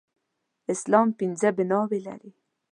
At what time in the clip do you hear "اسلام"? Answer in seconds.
0.73-1.07